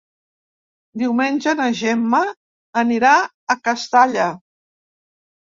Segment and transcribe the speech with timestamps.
[1.01, 2.23] Diumenge na Gemma
[2.83, 4.29] anirà a Castalla.